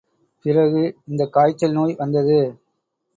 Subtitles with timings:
[0.45, 2.39] பிறகு இந்தக் காய்ச்சல் நோய் வந்தது.